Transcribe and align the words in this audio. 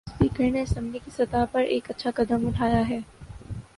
Speaker 0.09 0.49
نے 0.51 0.61
assembly 0.61 0.99
کی 1.05 1.11
سطح 1.11 1.45
پر 1.51 1.61
ایک 1.61 1.89
اچھا 1.89 2.11
قدم 2.15 2.47
اٹھایا 2.47 2.89
ہے۔ 2.89 2.99